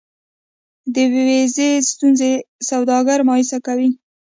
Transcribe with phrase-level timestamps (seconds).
[0.93, 2.31] د ویزې ستونزې
[2.69, 3.89] سوداګر مایوسه کوي.